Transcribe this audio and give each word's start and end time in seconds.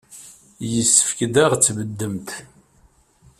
Yessefk 0.73 1.17
ad 1.25 1.35
aɣ-tbeddemt. 1.43 2.29